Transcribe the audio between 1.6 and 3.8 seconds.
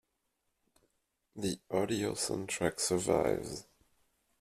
audio soundtrack survives.